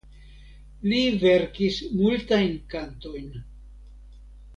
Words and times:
Li 0.91 1.01
verkis 1.23 1.77
multajn 1.99 2.57
kantojn. 2.73 3.29